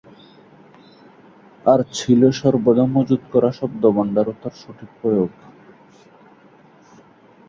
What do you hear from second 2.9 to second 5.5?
মজুত করা শব্দ-ভাণ্ডার ও তার সঠিক প্রয়োগ।